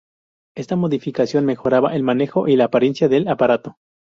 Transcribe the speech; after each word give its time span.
Esta 0.57 0.75
modificación 0.75 1.45
mejoraba 1.45 1.95
el 1.95 2.01
manejo 2.01 2.47
y 2.47 2.55
la 2.55 2.63
apariencia 2.63 3.07
del 3.07 3.27
aparato. 3.27 3.77